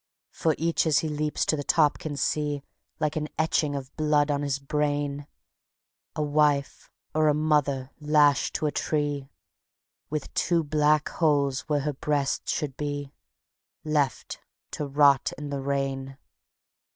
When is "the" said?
1.55-1.63, 15.51-15.61